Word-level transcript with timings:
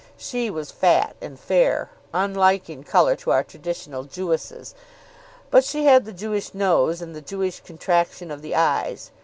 She 0.17 0.49
was 0.49 0.71
fat 0.71 1.15
and 1.21 1.39
fair, 1.39 1.91
unlike 2.11 2.71
in 2.71 2.83
colour 2.83 3.15
to 3.17 3.29
our 3.29 3.43
traditional 3.43 4.03
Jewesses; 4.03 4.73
but 5.51 5.63
she 5.63 5.85
had 5.85 6.05
the 6.05 6.11
Jewish 6.11 6.55
nose 6.55 7.03
and 7.03 7.15
the 7.15 7.21
Jewish 7.21 7.59
contraction 7.59 8.31
of 8.31 8.41
the 8.41 8.55
eyes. 8.55 9.11